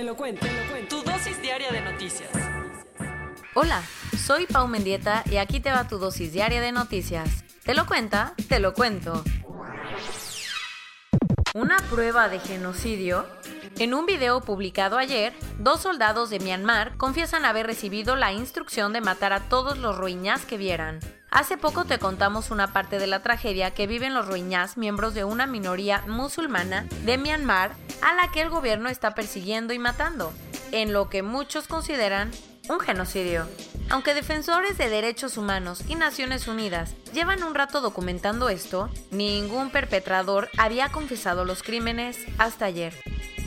Te 0.00 0.06
lo 0.06 0.16
cuento, 0.16 0.46
te 0.46 0.52
lo 0.54 0.70
cuento. 0.70 0.96
Tu 0.96 1.10
dosis 1.10 1.42
diaria 1.42 1.70
de 1.70 1.82
noticias. 1.82 2.30
Hola, 3.52 3.82
soy 4.16 4.46
Pau 4.46 4.66
Mendieta 4.66 5.22
y 5.30 5.36
aquí 5.36 5.60
te 5.60 5.70
va 5.70 5.88
tu 5.88 5.98
dosis 5.98 6.32
diaria 6.32 6.62
de 6.62 6.72
noticias. 6.72 7.44
¿Te 7.64 7.74
lo 7.74 7.84
cuenta? 7.84 8.32
Te 8.48 8.60
lo 8.60 8.72
cuento. 8.72 9.22
Una 11.52 11.76
prueba 11.90 12.30
de 12.30 12.40
genocidio. 12.40 13.26
En 13.78 13.92
un 13.92 14.06
video 14.06 14.40
publicado 14.40 14.96
ayer, 14.96 15.34
dos 15.58 15.82
soldados 15.82 16.30
de 16.30 16.40
Myanmar 16.40 16.96
confiesan 16.96 17.44
haber 17.44 17.66
recibido 17.66 18.16
la 18.16 18.32
instrucción 18.32 18.94
de 18.94 19.02
matar 19.02 19.34
a 19.34 19.50
todos 19.50 19.76
los 19.76 19.98
rohinyás 19.98 20.46
que 20.46 20.56
vieran. 20.56 21.00
Hace 21.30 21.56
poco 21.56 21.84
te 21.84 22.00
contamos 22.00 22.50
una 22.50 22.72
parte 22.72 22.98
de 22.98 23.06
la 23.06 23.22
tragedia 23.22 23.70
que 23.70 23.86
viven 23.86 24.14
los 24.14 24.26
rohinyás, 24.26 24.76
miembros 24.76 25.14
de 25.14 25.22
una 25.22 25.46
minoría 25.46 26.02
musulmana 26.08 26.88
de 27.04 27.18
Myanmar, 27.18 27.72
a 28.02 28.14
la 28.14 28.32
que 28.32 28.40
el 28.40 28.50
gobierno 28.50 28.88
está 28.88 29.14
persiguiendo 29.14 29.72
y 29.72 29.78
matando, 29.78 30.32
en 30.72 30.92
lo 30.92 31.08
que 31.08 31.22
muchos 31.22 31.68
consideran 31.68 32.32
un 32.68 32.80
genocidio. 32.80 33.46
Aunque 33.90 34.12
defensores 34.12 34.76
de 34.76 34.88
derechos 34.88 35.36
humanos 35.36 35.84
y 35.86 35.94
Naciones 35.94 36.48
Unidas 36.48 36.94
llevan 37.12 37.44
un 37.44 37.54
rato 37.54 37.80
documentando 37.80 38.48
esto, 38.48 38.90
ningún 39.12 39.70
perpetrador 39.70 40.48
había 40.58 40.90
confesado 40.90 41.44
los 41.44 41.62
crímenes 41.62 42.18
hasta 42.38 42.64
ayer. 42.64 42.92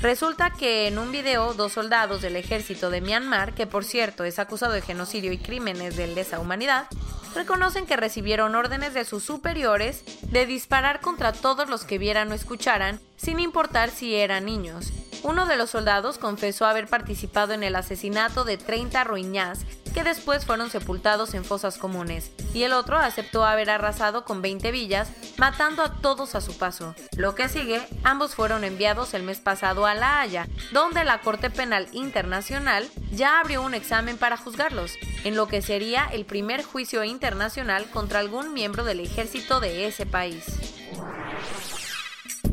Resulta 0.01 0.51
que 0.51 0.87
en 0.87 0.97
un 0.97 1.11
video 1.11 1.53
dos 1.53 1.73
soldados 1.73 2.21
del 2.21 2.35
ejército 2.35 2.89
de 2.89 2.99
Myanmar, 2.99 3.53
que 3.53 3.67
por 3.67 3.85
cierto 3.85 4.23
es 4.25 4.39
acusado 4.39 4.73
de 4.73 4.81
genocidio 4.81 5.31
y 5.31 5.37
crímenes 5.37 5.95
de 5.95 6.07
lesa 6.07 6.39
humanidad, 6.39 6.87
reconocen 7.35 7.85
que 7.85 7.97
recibieron 7.97 8.55
órdenes 8.55 8.93
de 8.93 9.05
sus 9.05 9.23
superiores 9.23 10.03
de 10.31 10.45
disparar 10.45 11.01
contra 11.01 11.33
todos 11.33 11.69
los 11.69 11.85
que 11.85 11.97
vieran 11.97 12.31
o 12.31 12.35
escucharan, 12.35 12.99
sin 13.17 13.39
importar 13.39 13.89
si 13.89 14.15
eran 14.15 14.45
niños. 14.45 14.91
Uno 15.23 15.45
de 15.45 15.55
los 15.55 15.69
soldados 15.69 16.17
confesó 16.17 16.65
haber 16.65 16.87
participado 16.87 17.53
en 17.53 17.63
el 17.63 17.75
asesinato 17.75 18.43
de 18.43 18.57
30 18.57 19.03
rohinyás 19.05 19.59
que 19.93 20.03
después 20.03 20.45
fueron 20.45 20.69
sepultados 20.69 21.33
en 21.33 21.45
fosas 21.45 21.77
comunes, 21.77 22.31
y 22.53 22.63
el 22.63 22.73
otro 22.73 22.97
aceptó 22.97 23.45
haber 23.45 23.69
arrasado 23.69 24.25
con 24.25 24.41
20 24.41 24.71
villas, 24.71 25.11
matando 25.37 25.83
a 25.83 25.93
todos 26.01 26.35
a 26.35 26.41
su 26.41 26.57
paso. 26.57 26.95
Lo 27.15 27.35
que 27.35 27.47
sigue, 27.47 27.81
ambos 28.03 28.35
fueron 28.35 28.63
enviados 28.63 29.13
el 29.13 29.23
mes 29.23 29.39
pasado 29.39 29.85
a 29.85 29.93
La 29.93 30.19
Haya, 30.19 30.47
donde 30.71 31.03
la 31.03 31.21
Corte 31.21 31.49
Penal 31.49 31.87
Internacional 31.91 32.89
ya 33.11 33.39
abrió 33.39 33.61
un 33.61 33.75
examen 33.75 34.17
para 34.17 34.37
juzgarlos, 34.37 34.93
en 35.23 35.35
lo 35.35 35.47
que 35.47 35.61
sería 35.61 36.05
el 36.11 36.25
primer 36.25 36.63
juicio 36.63 37.03
internacional 37.03 37.85
contra 37.91 38.19
algún 38.19 38.53
miembro 38.53 38.83
del 38.83 38.99
ejército 38.99 39.59
de 39.59 39.87
ese 39.87 40.05
país. 40.05 40.43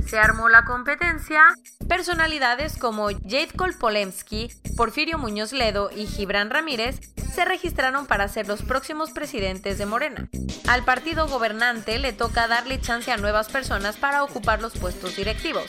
Se 0.06 0.18
armó 0.18 0.48
la 0.48 0.64
competencia. 0.64 1.42
Personalidades 1.90 2.76
como 2.76 3.08
Jade 3.08 3.48
Kolpolemsky, 3.56 4.52
Porfirio 4.76 5.18
Muñoz 5.18 5.52
Ledo 5.52 5.90
y 5.90 6.06
Gibran 6.06 6.48
Ramírez 6.48 7.00
se 7.34 7.44
registraron 7.44 8.06
para 8.06 8.28
ser 8.28 8.46
los 8.46 8.62
próximos 8.62 9.10
presidentes 9.10 9.76
de 9.76 9.86
Morena. 9.86 10.28
Al 10.68 10.84
partido 10.84 11.26
gobernante 11.26 11.98
le 11.98 12.12
toca 12.12 12.46
darle 12.46 12.80
chance 12.80 13.10
a 13.10 13.16
nuevas 13.16 13.48
personas 13.48 13.96
para 13.96 14.22
ocupar 14.22 14.62
los 14.62 14.74
puestos 14.74 15.16
directivos. 15.16 15.66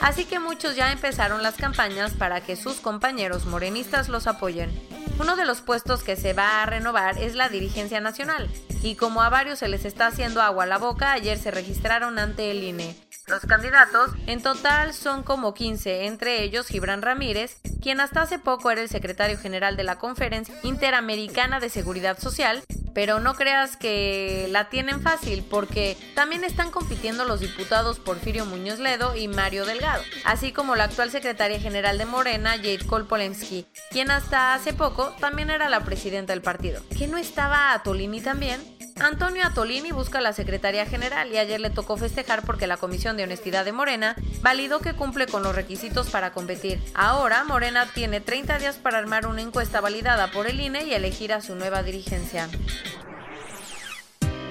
Así 0.00 0.26
que 0.26 0.38
muchos 0.38 0.76
ya 0.76 0.92
empezaron 0.92 1.42
las 1.42 1.56
campañas 1.56 2.12
para 2.12 2.40
que 2.40 2.54
sus 2.54 2.76
compañeros 2.76 3.44
morenistas 3.44 4.08
los 4.08 4.28
apoyen. 4.28 4.70
Uno 5.18 5.34
de 5.34 5.44
los 5.44 5.60
puestos 5.60 6.04
que 6.04 6.14
se 6.14 6.34
va 6.34 6.62
a 6.62 6.66
renovar 6.66 7.18
es 7.18 7.34
la 7.34 7.48
dirigencia 7.48 8.00
nacional, 8.00 8.48
y 8.80 8.94
como 8.94 9.22
a 9.22 9.28
varios 9.28 9.58
se 9.58 9.66
les 9.66 9.84
está 9.84 10.06
haciendo 10.06 10.40
agua 10.40 10.64
a 10.64 10.68
la 10.68 10.78
boca, 10.78 11.10
ayer 11.10 11.36
se 11.36 11.50
registraron 11.50 12.20
ante 12.20 12.52
el 12.52 12.62
INE. 12.62 12.94
Los 13.26 13.46
candidatos 13.46 14.10
en 14.26 14.42
total 14.42 14.92
son 14.92 15.22
como 15.22 15.54
15, 15.54 16.04
entre 16.06 16.42
ellos 16.42 16.66
Gibran 16.66 17.00
Ramírez, 17.00 17.56
quien 17.80 18.00
hasta 18.00 18.20
hace 18.20 18.38
poco 18.38 18.70
era 18.70 18.82
el 18.82 18.90
secretario 18.90 19.38
general 19.38 19.76
de 19.76 19.84
la 19.84 19.98
Conferencia 19.98 20.54
Interamericana 20.62 21.58
de 21.58 21.70
Seguridad 21.70 22.18
Social, 22.18 22.62
pero 22.94 23.20
no 23.20 23.34
creas 23.34 23.78
que 23.78 24.46
la 24.50 24.68
tienen 24.68 25.00
fácil 25.00 25.42
porque 25.48 25.96
también 26.14 26.44
están 26.44 26.70
compitiendo 26.70 27.24
los 27.24 27.40
diputados 27.40 27.98
Porfirio 27.98 28.44
Muñoz 28.44 28.78
Ledo 28.78 29.16
y 29.16 29.26
Mario 29.26 29.64
Delgado, 29.64 30.02
así 30.24 30.52
como 30.52 30.76
la 30.76 30.84
actual 30.84 31.10
secretaria 31.10 31.58
general 31.58 31.96
de 31.96 32.04
Morena, 32.04 32.56
Jade 32.56 32.86
Kolpolensky, 32.86 33.66
quien 33.90 34.10
hasta 34.10 34.54
hace 34.54 34.74
poco 34.74 35.14
también 35.18 35.50
era 35.50 35.70
la 35.70 35.80
presidenta 35.80 36.34
del 36.34 36.42
partido. 36.42 36.82
¿Que 36.96 37.06
no 37.06 37.16
estaba 37.16 37.72
Atolini 37.72 38.20
también? 38.20 38.73
Antonio 39.00 39.44
Atolini 39.44 39.90
busca 39.90 40.20
la 40.20 40.32
Secretaría 40.32 40.86
General 40.86 41.30
y 41.30 41.38
ayer 41.38 41.60
le 41.60 41.70
tocó 41.70 41.96
festejar 41.96 42.42
porque 42.42 42.66
la 42.66 42.76
Comisión 42.76 43.16
de 43.16 43.24
Honestidad 43.24 43.64
de 43.64 43.72
Morena 43.72 44.14
validó 44.40 44.80
que 44.80 44.94
cumple 44.94 45.26
con 45.26 45.42
los 45.42 45.54
requisitos 45.54 46.10
para 46.10 46.32
competir. 46.32 46.80
Ahora 46.94 47.42
Morena 47.44 47.86
tiene 47.92 48.20
30 48.20 48.58
días 48.58 48.76
para 48.76 48.98
armar 48.98 49.26
una 49.26 49.42
encuesta 49.42 49.80
validada 49.80 50.30
por 50.30 50.46
el 50.46 50.60
INE 50.60 50.84
y 50.84 50.94
elegir 50.94 51.32
a 51.32 51.40
su 51.40 51.56
nueva 51.56 51.82
dirigencia. 51.82 52.48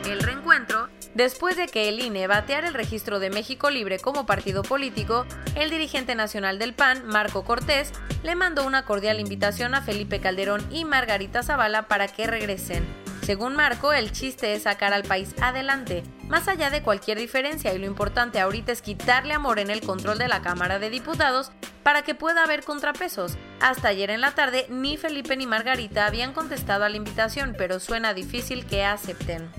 El 0.06 0.20
reencuentro 0.22 0.90
Después 1.16 1.56
de 1.56 1.68
que 1.68 1.90
el 1.90 2.00
INE 2.00 2.26
bateara 2.26 2.68
el 2.68 2.74
registro 2.74 3.20
de 3.20 3.30
México 3.30 3.70
Libre 3.70 4.00
como 4.00 4.26
partido 4.26 4.64
político, 4.64 5.28
el 5.56 5.70
dirigente 5.70 6.16
nacional 6.16 6.58
del 6.58 6.74
PAN, 6.74 7.06
Marco 7.06 7.44
Cortés, 7.44 7.92
le 8.24 8.36
mandó 8.36 8.66
una 8.66 8.84
cordial 8.84 9.20
invitación 9.20 9.76
a 9.76 9.84
Felipe 9.84 10.20
Calderón 10.20 10.66
y 10.72 10.86
Margarita 10.86 11.44
Zavala 11.44 11.88
para 11.88 12.08
que 12.08 12.26
regresen. 12.26 13.03
Según 13.24 13.56
Marco, 13.56 13.94
el 13.94 14.12
chiste 14.12 14.54
es 14.54 14.64
sacar 14.64 14.94
al 14.94 15.04
país 15.04 15.34
adelante, 15.42 16.04
más 16.28 16.50
allá 16.50 16.70
de 16.70 16.84
cualquier 16.84 17.18
diferencia, 17.18 17.74
y 17.74 17.80
lo 17.80 17.86
importante 17.86 18.42
ahorita 18.42 18.74
es 18.74 18.82
quitarle 18.82 19.34
a 19.34 19.40
Morena 19.40 19.72
el 19.72 19.80
control 19.80 20.18
de 20.18 20.28
la 20.28 20.42
Cámara 20.42 20.78
de 20.78 20.90
Diputados 20.90 21.54
para 21.84 22.02
que 22.02 22.16
pueda 22.16 22.44
haber 22.44 22.66
contrapesos. 22.66 23.38
Hasta 23.62 23.88
ayer 23.88 24.10
en 24.10 24.20
la 24.20 24.36
tarde, 24.36 24.66
ni 24.70 24.98
Felipe 24.98 25.38
ni 25.38 25.48
Margarita 25.48 26.06
habían 26.06 26.34
contestado 26.34 26.84
a 26.84 26.90
la 26.90 26.98
invitación, 26.98 27.56
pero 27.58 27.80
suena 27.80 28.14
difícil 28.14 28.66
que 28.66 28.84
acepten. 28.84 29.50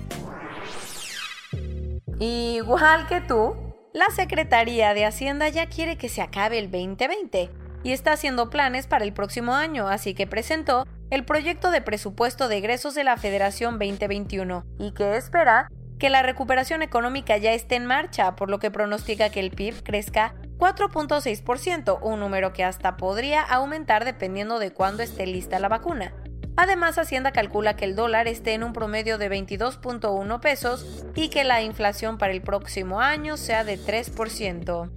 Igual 2.20 3.06
que 3.06 3.22
tú, 3.22 3.56
la 3.94 4.10
Secretaría 4.10 4.92
de 4.92 5.06
Hacienda 5.06 5.48
ya 5.48 5.70
quiere 5.70 5.96
que 5.96 6.10
se 6.10 6.20
acabe 6.20 6.58
el 6.58 6.70
2020 6.70 7.50
y 7.82 7.92
está 7.92 8.12
haciendo 8.12 8.50
planes 8.50 8.86
para 8.86 9.04
el 9.04 9.14
próximo 9.14 9.54
año, 9.54 9.88
así 9.88 10.14
que 10.14 10.26
presentó 10.26 10.84
el 11.10 11.24
proyecto 11.24 11.70
de 11.70 11.80
presupuesto 11.80 12.48
de 12.48 12.58
egresos 12.58 12.94
de 12.94 13.04
la 13.04 13.16
Federación 13.16 13.78
2021 13.78 14.64
y 14.78 14.92
que 14.92 15.16
espera 15.16 15.68
que 15.98 16.10
la 16.10 16.22
recuperación 16.22 16.82
económica 16.82 17.36
ya 17.36 17.52
esté 17.52 17.76
en 17.76 17.86
marcha, 17.86 18.36
por 18.36 18.50
lo 18.50 18.58
que 18.58 18.70
pronostica 18.70 19.30
que 19.30 19.40
el 19.40 19.50
PIB 19.50 19.82
crezca 19.82 20.34
4.6%, 20.58 21.98
un 22.02 22.20
número 22.20 22.52
que 22.52 22.64
hasta 22.64 22.96
podría 22.96 23.42
aumentar 23.42 24.04
dependiendo 24.04 24.58
de 24.58 24.72
cuándo 24.72 25.02
esté 25.02 25.26
lista 25.26 25.58
la 25.58 25.68
vacuna. 25.68 26.14
Además, 26.56 26.98
Hacienda 26.98 27.32
calcula 27.32 27.74
que 27.74 27.84
el 27.84 27.96
dólar 27.96 28.28
esté 28.28 28.54
en 28.54 28.62
un 28.62 28.72
promedio 28.72 29.18
de 29.18 29.28
22.1 29.28 30.40
pesos 30.40 31.04
y 31.16 31.28
que 31.28 31.42
la 31.42 31.62
inflación 31.62 32.16
para 32.16 32.32
el 32.32 32.42
próximo 32.42 33.00
año 33.00 33.36
sea 33.36 33.64
de 33.64 33.78
3%. 33.78 34.90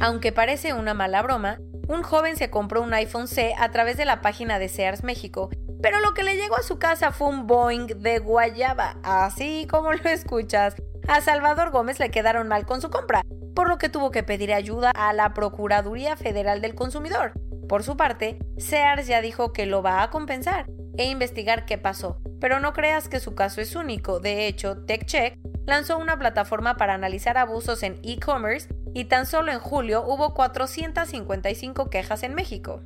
Aunque 0.00 0.32
parece 0.32 0.72
una 0.72 0.94
mala 0.94 1.22
broma, 1.22 1.58
un 1.88 2.02
joven 2.02 2.36
se 2.36 2.50
compró 2.50 2.82
un 2.82 2.92
iPhone 2.92 3.26
C 3.26 3.54
a 3.58 3.70
través 3.70 3.96
de 3.96 4.04
la 4.04 4.20
página 4.20 4.58
de 4.58 4.68
Sears 4.68 5.02
México, 5.02 5.50
pero 5.82 6.00
lo 6.00 6.12
que 6.12 6.22
le 6.22 6.36
llegó 6.36 6.56
a 6.56 6.62
su 6.62 6.78
casa 6.78 7.12
fue 7.12 7.28
un 7.28 7.46
Boeing 7.46 7.86
de 7.86 8.18
guayaba, 8.18 8.96
así 9.02 9.66
como 9.70 9.92
lo 9.92 10.08
escuchas. 10.08 10.76
A 11.08 11.22
Salvador 11.22 11.70
Gómez 11.70 11.98
le 11.98 12.10
quedaron 12.10 12.48
mal 12.48 12.66
con 12.66 12.82
su 12.82 12.90
compra, 12.90 13.22
por 13.54 13.68
lo 13.68 13.78
que 13.78 13.88
tuvo 13.88 14.10
que 14.10 14.22
pedir 14.22 14.52
ayuda 14.52 14.90
a 14.94 15.12
la 15.14 15.32
Procuraduría 15.32 16.16
Federal 16.16 16.60
del 16.60 16.74
Consumidor. 16.74 17.32
Por 17.68 17.82
su 17.82 17.96
parte, 17.96 18.38
Sears 18.58 19.06
ya 19.06 19.22
dijo 19.22 19.52
que 19.52 19.66
lo 19.66 19.82
va 19.82 20.02
a 20.02 20.10
compensar 20.10 20.66
e 20.98 21.04
investigar 21.04 21.64
qué 21.64 21.78
pasó, 21.78 22.20
pero 22.40 22.60
no 22.60 22.72
creas 22.74 23.08
que 23.08 23.20
su 23.20 23.34
caso 23.34 23.60
es 23.60 23.74
único. 23.74 24.20
De 24.20 24.46
hecho, 24.46 24.84
TechCheck 24.84 25.38
lanzó 25.66 25.98
una 25.98 26.18
plataforma 26.18 26.76
para 26.76 26.94
analizar 26.94 27.38
abusos 27.38 27.82
en 27.82 28.00
e-commerce 28.02 28.68
y 28.94 29.04
tan 29.04 29.26
solo 29.26 29.52
en 29.52 29.60
julio 29.60 30.04
hubo 30.06 30.34
455 30.34 31.90
quejas 31.90 32.22
en 32.22 32.34
México. 32.34 32.82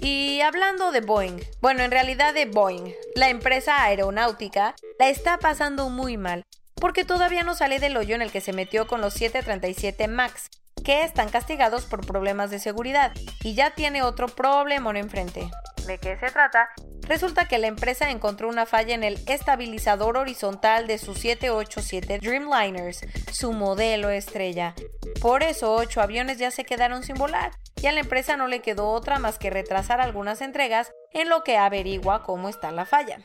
Y 0.00 0.40
hablando 0.42 0.92
de 0.92 1.00
Boeing, 1.00 1.40
bueno, 1.62 1.82
en 1.82 1.90
realidad 1.90 2.34
de 2.34 2.44
Boeing, 2.44 2.92
la 3.14 3.30
empresa 3.30 3.82
aeronáutica 3.82 4.74
la 4.98 5.08
está 5.08 5.38
pasando 5.38 5.88
muy 5.88 6.16
mal. 6.16 6.44
porque 6.84 7.04
todavía 7.04 7.44
no 7.44 7.54
sale 7.54 7.78
del 7.78 7.96
hoyo 7.96 8.14
en 8.14 8.20
el 8.20 8.30
que 8.30 8.42
se 8.42 8.52
metió 8.52 8.86
con 8.86 9.00
los 9.00 9.14
737 9.14 10.06
MAX, 10.06 10.50
que 10.84 11.02
están 11.02 11.30
castigados 11.30 11.86
por 11.86 12.06
problemas 12.06 12.50
de 12.50 12.58
seguridad, 12.58 13.12
y 13.42 13.54
ya 13.54 13.70
tiene 13.70 14.02
otro 14.02 14.26
problemón 14.26 14.98
enfrente. 14.98 15.48
¿De 15.86 15.98
qué 15.98 16.16
se 16.18 16.30
trata? 16.30 16.70
Resulta 17.02 17.46
que 17.46 17.58
la 17.58 17.66
empresa 17.66 18.10
encontró 18.10 18.48
una 18.48 18.64
falla 18.64 18.94
en 18.94 19.04
el 19.04 19.20
estabilizador 19.26 20.16
horizontal 20.16 20.86
de 20.86 20.96
sus 20.96 21.18
787 21.18 22.18
Dreamliners, 22.18 23.00
su 23.30 23.52
modelo 23.52 24.08
estrella. 24.08 24.74
Por 25.20 25.42
eso, 25.42 25.74
ocho 25.74 26.00
aviones 26.00 26.38
ya 26.38 26.50
se 26.50 26.64
quedaron 26.64 27.02
sin 27.02 27.16
volar, 27.16 27.52
y 27.82 27.86
a 27.86 27.92
la 27.92 28.00
empresa 28.00 28.36
no 28.38 28.46
le 28.46 28.60
quedó 28.60 28.88
otra 28.88 29.18
más 29.18 29.38
que 29.38 29.50
retrasar 29.50 30.00
algunas 30.00 30.40
entregas 30.40 30.92
en 31.12 31.28
lo 31.28 31.42
que 31.44 31.58
averigua 31.58 32.22
cómo 32.22 32.48
está 32.48 32.70
la 32.72 32.86
falla. 32.86 33.18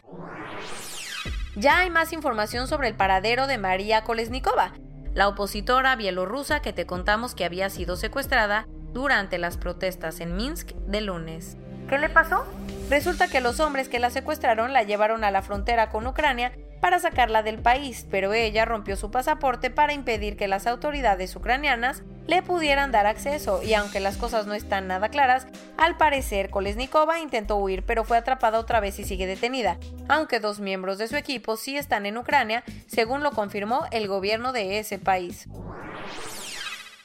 Ya 1.55 1.79
hay 1.79 1.89
más 1.89 2.11
información 2.11 2.67
sobre 2.67 2.89
el 2.89 2.95
paradero 2.95 3.47
de 3.47 3.57
María 3.57 4.03
Kolesnikova, 4.03 4.73
la 5.13 5.29
opositora 5.29 5.95
bielorrusa 5.95 6.61
que 6.61 6.73
te 6.73 6.85
contamos 6.85 7.35
que 7.35 7.45
había 7.45 7.69
sido 7.69 7.95
secuestrada 7.95 8.67
durante 8.91 9.37
las 9.37 9.57
protestas 9.57 10.19
en 10.19 10.35
Minsk 10.35 10.71
de 10.87 11.01
lunes. 11.01 11.57
¿Qué 11.89 11.97
le 11.97 12.07
pasó? 12.07 12.45
Resulta 12.87 13.27
que 13.27 13.41
los 13.41 13.59
hombres 13.59 13.89
que 13.89 13.97
la 13.97 14.11
secuestraron 14.11 14.73
la 14.73 14.83
llevaron 14.83 15.23
a 15.23 15.31
la 15.31 15.41
frontera 15.41 15.89
con 15.89 16.05
Ucrania 16.05 16.51
para 16.81 16.99
sacarla 16.99 17.41
del 17.41 17.57
país, 17.57 18.05
pero 18.11 18.31
ella 18.33 18.63
rompió 18.63 18.95
su 18.95 19.09
pasaporte 19.09 19.71
para 19.71 19.93
impedir 19.93 20.37
que 20.37 20.47
las 20.47 20.67
autoridades 20.67 21.35
ucranianas 21.35 22.03
le 22.27 22.43
pudieran 22.43 22.91
dar 22.91 23.07
acceso 23.07 23.63
y 23.63 23.73
aunque 23.73 23.99
las 23.99 24.17
cosas 24.17 24.45
no 24.45 24.53
están 24.53 24.87
nada 24.87 25.09
claras, 25.09 25.47
al 25.77 25.97
parecer 25.97 26.51
Kolesnikova 26.51 27.19
intentó 27.19 27.55
huir 27.57 27.83
pero 27.83 28.03
fue 28.03 28.17
atrapada 28.17 28.59
otra 28.59 28.79
vez 28.79 28.99
y 28.99 29.03
sigue 29.03 29.25
detenida, 29.25 29.79
aunque 30.07 30.39
dos 30.39 30.59
miembros 30.59 30.99
de 30.99 31.07
su 31.07 31.15
equipo 31.15 31.57
sí 31.57 31.75
están 31.75 32.05
en 32.05 32.17
Ucrania, 32.17 32.63
según 32.85 33.23
lo 33.23 33.31
confirmó 33.31 33.85
el 33.89 34.07
gobierno 34.07 34.53
de 34.53 34.77
ese 34.77 34.99
país. 34.99 35.47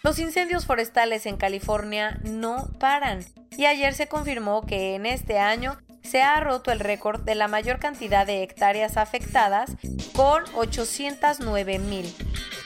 Los 0.03 0.19
incendios 0.19 0.67
forestales 0.67 1.25
en 1.25 1.39
California 1.39 2.19
no 2.23 2.69
paran 2.79 3.25
y 3.57 3.67
ayer 3.67 3.95
se 3.95 4.09
confirmó 4.09 4.67
que 4.67 4.95
en 4.95 5.07
este 5.07 5.39
año 5.39 5.79
se 6.03 6.23
ha 6.23 6.39
roto 6.41 6.71
el 6.71 6.81
récord 6.81 7.23
de 7.23 7.35
la 7.35 7.49
mayor 7.49 7.79
cantidad 7.79 8.27
de 8.27 8.43
hectáreas 8.43 8.97
afectadas 8.97 9.71
con 10.15 10.43
809 10.55 11.79
mil. 11.79 12.15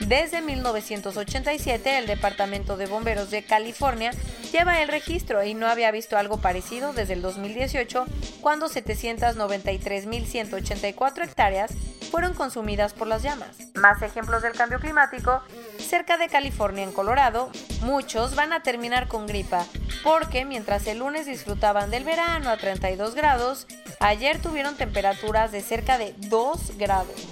Desde 0.00 0.40
1987 0.40 1.98
el 1.98 2.06
Departamento 2.06 2.76
de 2.76 2.86
Bomberos 2.86 3.30
de 3.30 3.44
California 3.44 4.12
lleva 4.52 4.80
el 4.80 4.88
registro 4.88 5.44
y 5.44 5.54
no 5.54 5.66
había 5.66 5.90
visto 5.90 6.16
algo 6.16 6.38
parecido 6.38 6.92
desde 6.92 7.14
el 7.14 7.22
2018 7.22 8.04
cuando 8.40 8.68
793.184 8.68 11.24
hectáreas 11.24 11.72
fueron 12.10 12.34
consumidas 12.34 12.94
por 12.94 13.06
las 13.06 13.22
llamas. 13.22 13.56
Más 13.74 14.02
ejemplos 14.02 14.42
del 14.42 14.52
cambio 14.52 14.80
climático. 14.80 15.42
Cerca 15.78 16.16
de 16.16 16.28
California, 16.28 16.84
en 16.84 16.92
Colorado, 16.92 17.50
muchos 17.82 18.34
van 18.34 18.52
a 18.52 18.62
terminar 18.62 19.08
con 19.08 19.26
gripa, 19.26 19.66
porque 20.02 20.44
mientras 20.44 20.86
el 20.86 20.98
lunes 20.98 21.26
disfrutaban 21.26 21.90
del 21.90 22.04
verano 22.04 22.50
a 22.50 22.56
32 22.56 23.14
grados, 23.14 23.66
ayer 24.00 24.40
tuvieron 24.40 24.76
temperaturas 24.76 25.52
de 25.52 25.60
cerca 25.60 25.98
de 25.98 26.14
2 26.18 26.78
grados. 26.78 27.28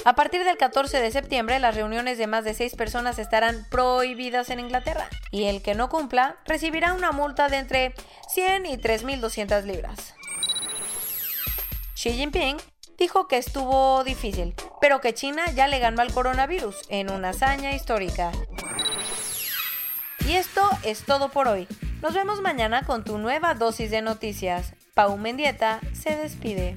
A 0.04 0.14
partir 0.14 0.44
del 0.44 0.56
14 0.56 1.00
de 1.00 1.10
septiembre, 1.10 1.58
las 1.58 1.74
reuniones 1.74 2.18
de 2.18 2.26
más 2.26 2.44
de 2.44 2.54
seis 2.54 2.74
personas 2.74 3.18
estarán 3.18 3.66
prohibidas 3.70 4.50
en 4.50 4.60
Inglaterra 4.60 5.08
y 5.30 5.44
el 5.44 5.60
que 5.62 5.74
no 5.74 5.88
cumpla 5.88 6.36
recibirá 6.46 6.94
una 6.94 7.12
multa 7.12 7.48
de 7.48 7.58
entre 7.58 7.94
100 8.28 8.66
y 8.66 8.76
3.200 8.76 9.64
libras. 9.64 10.14
Xi 11.94 12.12
Jinping 12.12 12.56
dijo 12.96 13.26
que 13.28 13.38
estuvo 13.38 14.04
difícil, 14.04 14.54
pero 14.80 15.00
que 15.00 15.14
China 15.14 15.44
ya 15.52 15.66
le 15.66 15.78
ganó 15.78 16.00
al 16.00 16.12
coronavirus 16.12 16.76
en 16.88 17.10
una 17.10 17.30
hazaña 17.30 17.74
histórica. 17.74 18.32
Y 20.26 20.34
esto 20.34 20.68
es 20.84 21.04
todo 21.04 21.30
por 21.30 21.48
hoy. 21.48 21.66
Nos 22.02 22.14
vemos 22.14 22.40
mañana 22.40 22.82
con 22.82 23.02
tu 23.02 23.18
nueva 23.18 23.54
dosis 23.54 23.90
de 23.90 24.02
noticias. 24.02 24.74
Pau 24.94 25.16
Mendieta 25.16 25.80
se 25.92 26.16
despide. 26.16 26.76